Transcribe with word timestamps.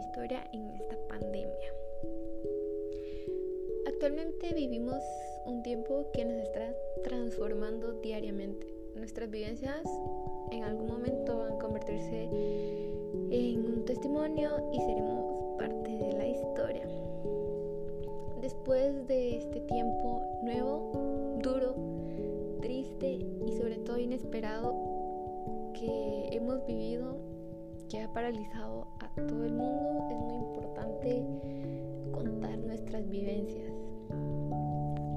historia 0.00 0.42
en 0.52 0.70
esta 0.70 0.96
pandemia. 1.08 1.72
Actualmente 3.86 4.54
vivimos 4.54 5.02
un 5.46 5.62
tiempo 5.62 6.06
que 6.12 6.24
nos 6.24 6.36
está 6.38 6.74
transformando 7.04 7.92
diariamente. 8.00 8.66
Nuestras 8.94 9.30
vivencias 9.30 9.82
en 10.50 10.64
algún 10.64 10.88
momento 10.88 11.38
van 11.38 11.52
a 11.52 11.58
convertirse 11.58 12.24
en 13.30 13.64
un 13.64 13.84
testimonio 13.84 14.70
y 14.72 14.80
seremos 14.80 15.58
parte 15.58 15.90
de 15.90 16.12
la 16.14 16.26
historia. 16.26 16.88
Después 18.40 19.06
de 19.06 19.36
este 19.36 19.60
tiempo 19.60 20.22
nuevo, 20.42 21.38
duro, 21.42 21.74
triste 22.62 23.26
y 23.46 23.52
sobre 23.52 23.76
todo 23.78 23.98
inesperado 23.98 24.74
que 25.74 26.28
hemos 26.32 26.64
vivido, 26.66 27.29
que 27.90 28.00
ha 28.02 28.12
paralizado 28.12 28.86
a 29.00 29.08
todo 29.26 29.44
el 29.44 29.52
mundo, 29.52 30.06
es 30.10 30.16
muy 30.16 30.36
importante 30.36 31.26
contar 32.12 32.56
nuestras 32.58 33.08
vivencias. 33.08 33.72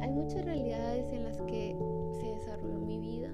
Hay 0.01 0.09
muchas 0.09 0.43
realidades 0.43 1.13
en 1.13 1.23
las 1.23 1.39
que 1.43 1.75
se 2.19 2.25
desarrolló 2.25 2.79
mi 2.79 2.97
vida, 2.97 3.29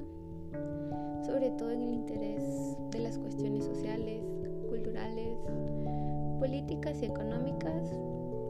sobre 1.25 1.51
todo 1.51 1.71
en 1.71 1.83
el 1.83 1.93
interés 1.93 2.43
de 2.91 2.99
las 2.99 3.17
cuestiones 3.17 3.63
sociales, 3.63 4.21
culturales, 4.67 5.39
políticas 6.37 7.01
y 7.01 7.05
económicas 7.05 7.89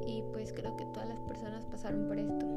y 0.07 0.23
pues 0.33 0.51
creo 0.53 0.75
que 0.75 0.85
todas 0.87 1.07
las 1.07 1.19
personas 1.21 1.65
pasaron 1.65 2.07
por 2.07 2.17
esto. 2.17 2.47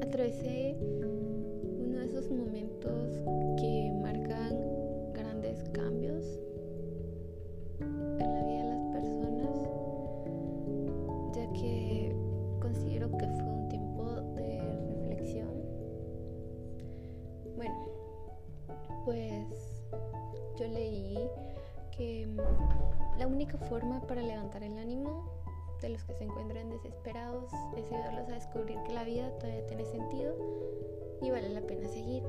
Atravesé 0.00 0.76
uno 0.80 1.98
de 1.98 2.06
esos 2.06 2.30
momentos 2.30 3.18
que 3.56 3.92
marcan 4.00 5.12
grandes 5.12 5.64
cambios 5.70 6.43
Bueno, 17.64 17.86
pues 19.04 19.82
yo 20.58 20.66
leí 20.66 21.18
que 21.96 22.28
la 23.18 23.26
única 23.26 23.56
forma 23.56 24.00
para 24.02 24.22
levantar 24.22 24.62
el 24.62 24.76
ánimo 24.78 25.30
de 25.80 25.90
los 25.90 26.02
que 26.04 26.14
se 26.14 26.24
encuentran 26.24 26.70
desesperados 26.70 27.50
es 27.76 27.90
ayudarlos 27.92 28.28
a 28.28 28.32
descubrir 28.32 28.78
que 28.82 28.92
la 28.92 29.04
vida 29.04 29.30
todavía 29.38 29.66
tiene 29.66 29.84
sentido 29.84 30.34
y 31.20 31.30
vale 31.30 31.48
la 31.50 31.60
pena 31.60 31.88
seguir. 31.88 32.22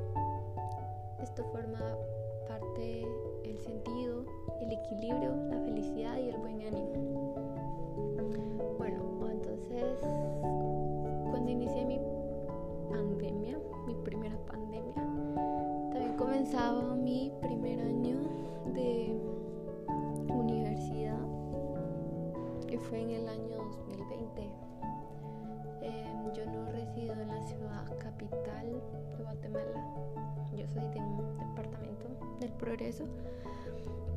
Fue 22.90 23.02
en 23.02 23.10
el 23.12 23.30
año 23.30 23.58
2020. 23.58 24.50
Eh, 25.82 26.14
yo 26.34 26.46
no 26.46 26.66
resido 26.72 27.14
en 27.14 27.28
la 27.28 27.42
ciudad 27.48 27.98
capital 28.00 28.82
de 29.18 29.24
Guatemala, 29.24 29.86
yo 30.56 30.68
soy 30.68 30.88
de 30.90 31.00
un 31.00 31.18
departamento 31.38 32.06
del 32.40 32.52
Progreso. 32.54 33.06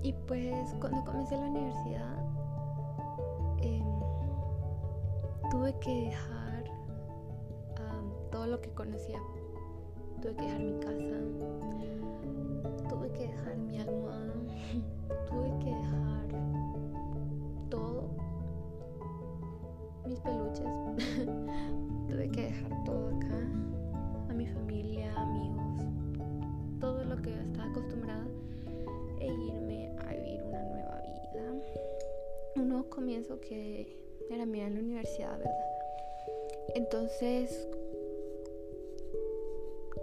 Y 0.02 0.12
pues 0.12 0.74
cuando 0.80 1.05
comencé 1.05 1.36
la 1.36 1.46
universidad, 1.46 2.24
eh, 3.61 3.83
tuve 5.50 5.74
que 5.80 6.11
dejar 6.11 6.64
todo 8.30 8.46
lo 8.46 8.61
que 8.61 8.70
conocía. 8.70 9.20
Tuve 10.23 10.35
que 10.36 10.42
dejar 10.42 10.61
mi 10.61 10.79
casa, 10.80 11.17
tuve 12.89 13.11
que 13.12 13.29
dejar 13.29 13.56
mi 13.56 13.79
almohada, 13.79 14.35
tuve 15.30 15.48
peluches, 20.28 20.66
tuve 22.08 22.30
que 22.30 22.42
dejar 22.42 22.84
todo 22.84 23.08
acá, 23.08 23.40
a 24.28 24.33
mi 24.34 24.46
familia, 24.46 25.12
amigos, 25.16 25.86
todo 26.80 27.05
lo 27.05 27.16
que 27.22 27.30
estaba 27.40 27.70
acostumbrada. 27.70 28.27
E 29.20 29.27
irme 29.27 29.90
a 29.98 30.12
vivir 30.12 30.42
una 30.44 30.62
nueva 30.64 31.00
vida, 31.00 31.42
un 32.56 32.68
nuevo 32.68 32.88
comienzo 32.88 33.40
que 33.40 33.96
era 34.30 34.46
mía 34.46 34.67
en 34.67 34.74
la 34.74 34.80
universidad, 34.80 35.38
¿verdad? 35.38 35.55
Entonces, 36.74 37.68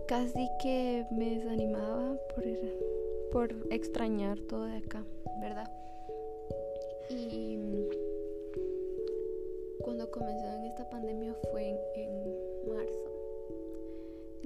casi 0.08 0.50
que 0.62 1.06
me 1.12 1.38
desanimaba 1.38 2.18
por, 2.34 2.44
por 3.32 3.74
extrañar 3.74 4.40
todo 4.40 4.66
de 4.66 4.78
acá, 4.78 5.06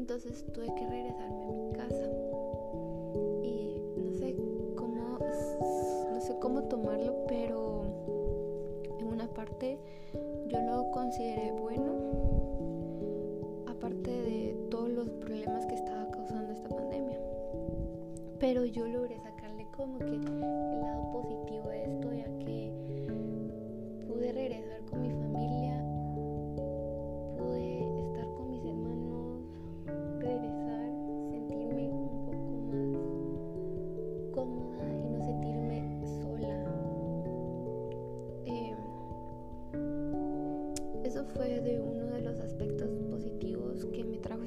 Entonces 0.10 0.44
tuve 0.54 0.66
que 0.74 0.88
regresarme 0.88 1.46
a 1.46 1.52
mi 1.52 1.72
casa. 1.72 2.10
Y 3.44 3.80
no 3.96 4.12
sé 4.12 4.36
cómo 4.76 5.20
no 6.12 6.20
sé 6.20 6.36
cómo 6.40 6.64
tomarlo, 6.64 7.28
pero 7.28 7.84
en 8.98 9.06
una 9.06 9.28
parte 9.28 9.78
yo 10.48 10.60
lo 10.62 10.90
consideré 10.90 11.52
bueno. 11.52 11.94
Aparte 13.68 14.10
de 14.10 14.58
todos 14.72 14.90
los 14.90 15.12
problemas 15.12 15.68
que 15.68 15.76
estaba 15.76 16.10
causando 16.10 16.54
esta 16.54 16.70
pandemia. 16.70 17.20
Pero 18.40 18.66
yo 18.66 18.88
logré 18.88 19.16
sacarle 19.18 19.29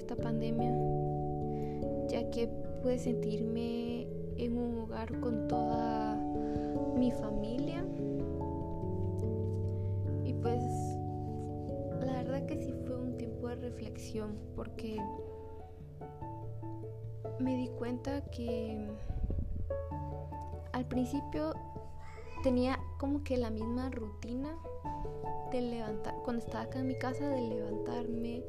esta 0.02 0.16
pandemia, 0.16 0.72
ya 2.08 2.28
que 2.30 2.48
pude 2.82 2.98
sentirme 2.98 4.08
en 4.36 4.58
un 4.58 4.80
hogar 4.80 5.20
con 5.20 5.46
toda 5.46 6.16
mi 6.96 7.12
familia. 7.12 7.84
Y 10.24 10.34
pues 10.34 10.60
la 12.04 12.14
verdad 12.14 12.46
que 12.46 12.56
sí 12.56 12.74
fue 12.84 12.96
un 12.96 13.16
tiempo 13.16 13.48
de 13.48 13.54
reflexión 13.56 14.36
porque 14.56 14.98
me 17.38 17.56
di 17.56 17.68
cuenta 17.68 18.22
que 18.30 18.88
al 20.72 20.84
principio 20.86 21.54
tenía 22.42 22.76
como 22.98 23.22
que 23.22 23.36
la 23.36 23.50
misma 23.50 23.88
rutina 23.90 24.58
de 25.52 25.60
levantar, 25.60 26.14
cuando 26.24 26.44
estaba 26.44 26.64
acá 26.64 26.80
en 26.80 26.88
mi 26.88 26.98
casa, 26.98 27.28
de 27.28 27.40
levantarme, 27.40 28.42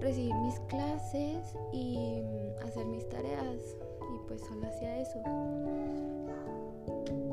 recibir 0.00 0.34
mis 0.36 0.58
clases 0.60 1.56
y 1.72 2.22
hacer 2.62 2.86
mis 2.86 3.08
tareas. 3.08 3.76
Y 4.14 4.28
pues 4.28 4.40
solo 4.42 4.66
hacía 4.66 4.98
eso. 4.98 5.18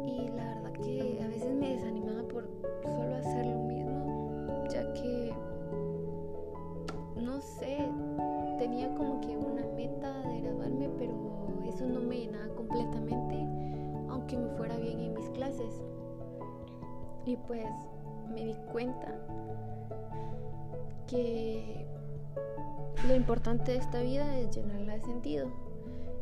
Y 0.05 0.27
la 0.35 0.55
verdad 0.55 0.71
que 0.81 1.21
a 1.23 1.27
veces 1.27 1.53
me 1.55 1.75
desanimaba 1.75 2.27
por 2.27 2.49
solo 2.83 3.15
hacer 3.15 3.45
lo 3.45 3.59
mismo, 3.59 4.67
ya 4.69 4.93
que, 4.93 5.33
no 7.15 7.39
sé, 7.41 7.77
tenía 8.57 8.93
como 8.95 9.21
que 9.21 9.37
una 9.37 9.65
meta 9.75 10.19
de 10.27 10.41
graduarme, 10.41 10.89
pero 10.97 11.13
eso 11.65 11.85
no 11.85 11.99
me 12.01 12.19
llenaba 12.19 12.53
completamente, 12.55 13.35
aunque 14.09 14.37
me 14.37 14.49
fuera 14.57 14.77
bien 14.77 14.99
en 14.99 15.13
mis 15.13 15.29
clases. 15.29 15.81
Y 17.25 17.37
pues 17.37 17.65
me 18.33 18.45
di 18.45 18.55
cuenta 18.71 19.15
que 21.07 21.85
lo 23.07 23.15
importante 23.15 23.71
de 23.73 23.77
esta 23.77 24.01
vida 24.01 24.37
es 24.37 24.55
llenarla 24.55 24.93
de 24.93 25.01
sentido. 25.01 25.47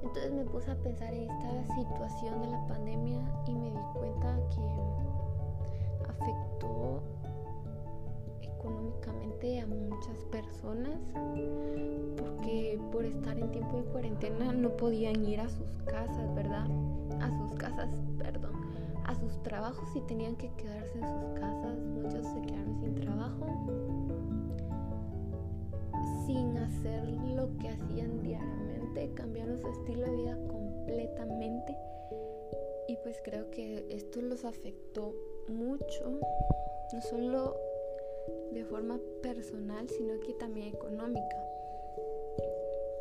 Entonces 0.03 0.31
me 0.33 0.43
puse 0.45 0.71
a 0.71 0.75
pensar 0.75 1.13
en 1.13 1.29
esta 1.29 1.75
situación 1.75 2.41
de 2.41 2.47
la 2.47 2.67
pandemia 2.67 3.19
y 3.47 3.53
me 3.53 3.69
di 3.69 3.79
cuenta 3.93 4.35
que 4.49 6.09
afectó 6.09 7.03
económicamente 8.41 9.61
a 9.61 9.67
muchas 9.67 10.17
personas 10.31 10.97
porque 12.17 12.79
por 12.91 13.05
estar 13.05 13.37
en 13.37 13.51
tiempo 13.51 13.77
de 13.77 13.83
cuarentena 13.83 14.51
no 14.51 14.75
podían 14.75 15.23
ir 15.23 15.39
a 15.39 15.49
sus 15.49 15.77
casas, 15.85 16.33
¿verdad? 16.33 16.65
A 17.19 17.29
sus 17.37 17.53
casas, 17.59 17.89
perdón, 18.17 18.53
a 19.05 19.13
sus 19.13 19.43
trabajos 19.43 19.87
y 19.95 20.01
tenían 20.01 20.35
que 20.35 20.51
quedarse 20.55 20.97
en 20.97 21.07
sus 21.07 21.39
casas. 21.39 21.77
Muchos 21.77 22.25
se 22.25 22.41
quedaron 22.41 22.79
sin 22.79 22.95
trabajo, 22.95 23.45
sin 26.31 26.57
hacer 26.57 27.03
lo 27.35 27.49
que 27.59 27.67
hacían 27.67 28.21
diariamente, 28.23 29.11
cambiaron 29.15 29.59
su 29.59 29.67
estilo 29.67 30.05
de 30.05 30.15
vida 30.15 30.37
completamente. 30.47 31.75
Y 32.87 32.95
pues 33.03 33.21
creo 33.23 33.49
que 33.51 33.85
esto 33.89 34.21
los 34.21 34.45
afectó 34.45 35.13
mucho, 35.49 36.19
no 36.93 37.01
solo 37.01 37.57
de 38.51 38.63
forma 38.63 38.99
personal, 39.21 39.89
sino 39.89 40.19
que 40.21 40.33
también 40.35 40.73
económica. 40.73 41.37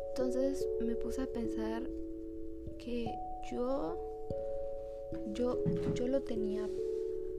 Entonces 0.09 0.67
me 0.81 0.95
puse 0.95 1.21
a 1.21 1.27
pensar 1.27 1.83
que 2.79 3.05
yo, 3.49 3.97
yo, 5.33 5.57
yo 5.93 6.07
lo 6.07 6.21
tenía 6.21 6.69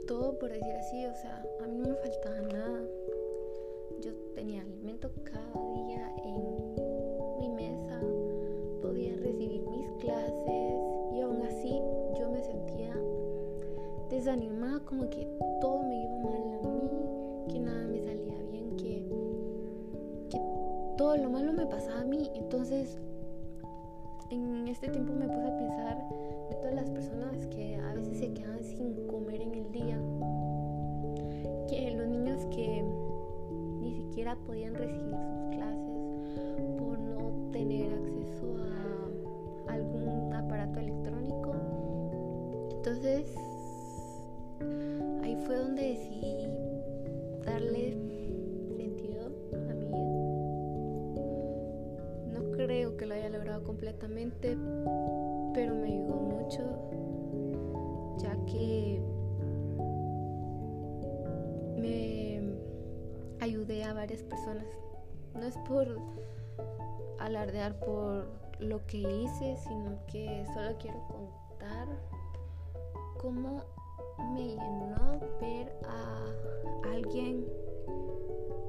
todo 0.06 0.38
por 0.38 0.50
decir 0.50 0.74
así, 0.74 1.04
o 1.04 1.14
sea, 1.14 1.44
a 1.62 1.66
mí 1.66 1.76
no 1.76 1.88
me 1.88 1.94
faltaba 1.96 2.40
nada. 2.40 2.82
Yo 4.02 4.12
tenía 4.34 4.62
alimento 4.62 5.12
cada 5.22 5.72
día 5.74 6.12
en 6.24 7.38
mi 7.38 7.48
mesa, 7.50 8.00
podía 8.82 9.14
recibir 9.16 9.62
mis 9.68 9.88
clases 10.00 10.74
y 11.12 11.20
aún 11.20 11.40
así 11.42 11.80
yo 12.18 12.28
me 12.28 12.42
sentía 12.42 12.96
desanimada, 14.10 14.80
como 14.80 15.08
que 15.08 15.28
todo 15.60 15.84
me 15.84 16.02
iba 16.02 16.18
mal 16.18 16.34
a 16.34 16.68
mí, 16.68 17.46
que 17.48 17.60
nada 17.60 17.86
me 17.86 18.00
salía 18.00 18.42
bien, 18.50 18.76
que, 18.76 19.08
que 20.30 20.40
todo 20.96 21.16
lo 21.16 21.30
malo 21.30 21.52
me 21.52 21.66
pasaba 21.66 22.00
a 22.00 22.04
mí. 22.04 22.28
Entonces 22.34 22.98
en 24.30 24.66
este 24.66 24.88
tiempo 24.88 25.12
me 25.12 25.28
puse 25.28 25.46
a 25.46 25.56
pensar 25.56 26.08
de 26.48 26.56
todas 26.56 26.74
las 26.74 26.90
personas 26.90 27.46
que 27.46 27.76
a 27.76 27.94
veces 27.94 28.18
se 28.18 28.32
quedan 28.32 28.64
sin 28.64 29.06
comer 29.06 29.42
en 29.42 29.54
el 29.54 29.70
día, 29.70 30.00
siquiera 34.12 34.36
podían 34.46 34.74
recibir 34.74 35.14
sus 35.14 35.56
clases 35.56 36.76
por 36.76 36.98
no 36.98 37.50
tener 37.50 37.94
acceso 37.94 38.56
a 39.68 39.72
algún 39.72 40.34
aparato 40.34 40.80
electrónico. 40.80 41.54
Entonces, 42.72 43.34
ahí 45.22 45.34
fue 45.46 45.56
donde 45.56 45.82
decidí 45.82 46.46
darle 47.46 48.02
creo 52.66 52.96
que 52.96 53.06
lo 53.06 53.14
haya 53.14 53.28
logrado 53.28 53.64
completamente, 53.64 54.56
pero 55.54 55.74
me 55.74 55.88
ayudó 55.88 56.14
mucho, 56.14 56.31
varias 64.02 64.24
personas. 64.24 64.66
No 65.32 65.44
es 65.44 65.56
por 65.58 65.86
alardear 67.20 67.78
por 67.78 68.26
lo 68.58 68.84
que 68.86 68.98
hice, 68.98 69.56
sino 69.56 69.96
que 70.08 70.44
solo 70.52 70.76
quiero 70.80 70.98
contar 71.06 71.86
cómo 73.20 73.62
me 74.34 74.40
llenó 74.40 75.20
ver 75.40 75.72
a 75.84 76.90
alguien 76.92 77.46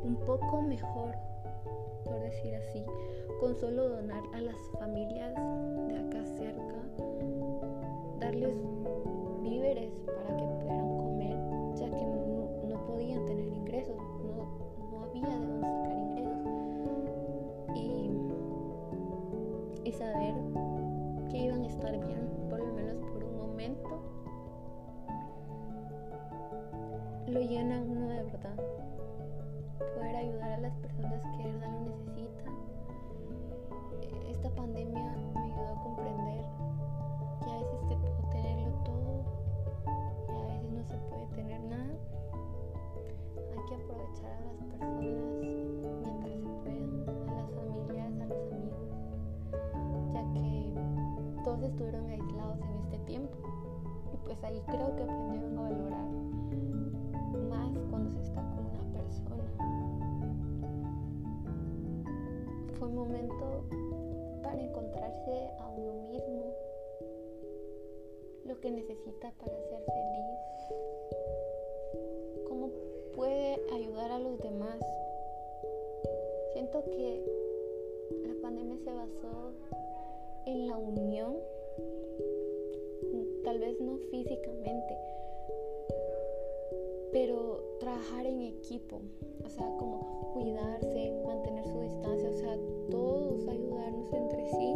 un 0.04 0.18
poco 0.24 0.62
mejor, 0.62 1.16
por 2.04 2.20
decir 2.20 2.54
así, 2.54 2.86
con 3.40 3.56
solo 3.56 3.90
donar 3.90 4.22
a 4.36 4.40
las 4.40 4.58
familias 4.78 5.34
de 5.88 5.98
acá 5.98 6.26
cerca, 6.38 6.76
darles 8.20 8.56
pues 54.34 54.44
ahí 54.46 54.60
creo 54.66 54.96
que 54.96 55.04
aprendieron 55.04 55.58
a 55.58 55.62
valorar 55.62 56.08
más 57.50 57.72
cuando 57.92 58.10
se 58.12 58.22
está 58.22 58.42
con 58.42 58.66
una 58.66 58.84
persona. 58.94 59.44
Fue 62.80 62.88
un 62.88 62.96
momento 62.96 63.64
para 64.42 64.60
encontrarse 64.60 65.50
a 65.60 65.68
uno 65.70 65.94
mismo, 66.10 66.54
lo 68.46 68.60
que 68.60 68.72
necesita 68.72 69.32
para 69.38 69.56
ser 69.70 69.84
feliz, 69.86 70.40
cómo 72.48 72.72
puede 73.16 73.60
ayudar 73.72 74.12
a 74.12 74.20
los 74.20 74.40
demás. 74.40 74.80
Siento 76.54 76.84
que 76.86 77.24
la 78.26 78.34
pandemia 78.42 78.78
se 78.84 78.94
basó 78.94 79.52
en 80.48 80.68
la 80.68 80.78
unión, 80.78 81.38
no 83.80 83.98
físicamente, 84.12 84.98
pero 87.12 87.78
trabajar 87.80 88.26
en 88.26 88.42
equipo, 88.42 89.02
o 89.46 89.50
sea, 89.50 89.66
como 89.78 90.32
cuidarse, 90.34 91.14
mantener 91.26 91.66
su 91.68 91.80
distancia, 91.80 92.30
o 92.30 92.34
sea, 92.34 92.58
todos 92.90 93.48
ayudarnos 93.48 94.12
entre 94.14 94.48
sí, 94.50 94.76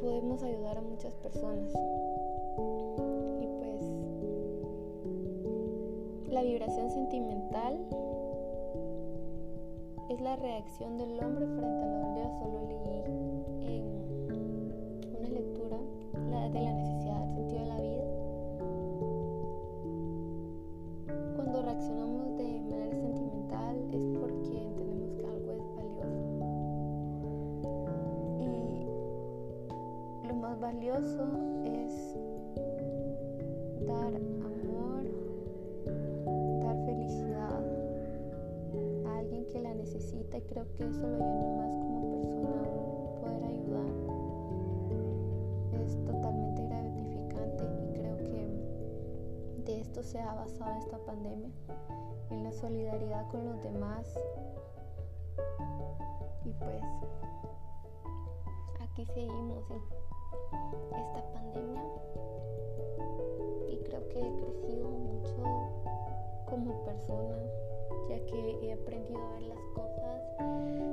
podemos 0.00 0.42
ayudar 0.42 0.78
a 0.78 0.82
muchas 0.82 1.14
personas. 1.14 1.72
Y 3.40 3.46
pues 3.58 3.82
la 6.32 6.42
vibración 6.42 6.90
sentimental 6.90 7.78
es 10.10 10.20
la 10.20 10.36
reacción 10.36 10.98
del 10.98 11.18
hombre 11.20 11.46
frente 11.46 11.84
a 11.84 11.86
lo 11.86 12.11
es 30.98 32.14
dar 33.86 34.14
amor, 34.14 35.04
dar 36.60 36.76
felicidad 36.84 37.62
a 39.06 39.18
alguien 39.18 39.46
que 39.46 39.62
la 39.62 39.72
necesita 39.74 40.36
y 40.36 40.42
creo 40.42 40.66
que 40.76 40.84
eso 40.84 41.08
lo 41.08 41.16
llena 41.16 41.50
más 41.56 41.74
como 41.76 42.10
persona, 42.10 42.62
poder 43.22 43.44
ayudar. 43.44 43.90
Es 45.82 45.96
totalmente 46.04 46.66
gratificante 46.66 47.64
y 47.64 47.92
creo 47.94 48.18
que 48.18 49.62
de 49.64 49.80
esto 49.80 50.02
se 50.02 50.20
ha 50.20 50.34
basado 50.34 50.78
esta 50.78 50.98
pandemia 51.06 51.50
en 52.28 52.44
la 52.44 52.52
solidaridad 52.52 53.30
con 53.30 53.46
los 53.46 53.62
demás. 53.62 54.14
Y 56.44 56.52
pues 56.52 56.82
aquí 58.78 59.06
seguimos 59.06 59.64
esta 60.90 61.32
pandemia. 61.32 61.82
Y 63.68 63.76
creo 63.84 64.08
que 64.08 64.18
he 64.20 64.32
crecido 64.36 64.88
mucho 64.88 65.70
como 66.46 66.84
persona, 66.84 67.36
ya 68.08 68.24
que 68.26 68.58
he 68.62 68.72
aprendido 68.72 69.20
a 69.20 69.32
ver 69.32 69.42
las 69.42 69.60
cosas 69.74 70.91